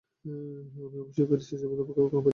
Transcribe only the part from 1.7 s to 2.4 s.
তবে কবে জানি না।